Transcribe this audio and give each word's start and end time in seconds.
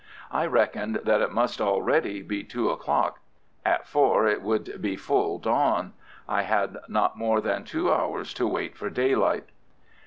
I 0.31 0.47
reckoned 0.47 1.01
that 1.03 1.21
it 1.21 1.31
must 1.31 1.61
already 1.61 2.23
be 2.23 2.43
two 2.43 2.71
o'clock. 2.71 3.19
At 3.63 3.85
four 3.85 4.25
it 4.25 4.41
would 4.41 4.81
be 4.81 4.95
full 4.95 5.37
dawn. 5.37 5.93
I 6.27 6.41
had 6.41 6.77
not 6.89 7.19
more 7.19 7.39
than 7.39 7.65
two 7.65 7.93
hours 7.93 8.33
to 8.33 8.47
wait 8.47 8.75
for 8.75 8.89
daylight. 8.89 9.43